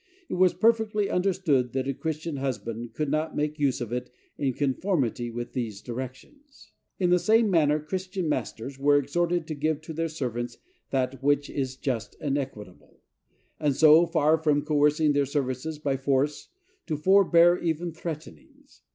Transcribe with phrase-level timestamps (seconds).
[0.29, 4.51] It was perfectly understood that a Christian husband could not make use of it in
[4.53, 6.71] conformity with these directions.
[6.97, 10.57] In the same manner Christian masters were exhorted to give to their servants
[10.89, 12.99] that which is just and equitable;
[13.59, 16.49] and, so far from coercing their services by force,
[16.87, 18.81] to forbear even threatenings.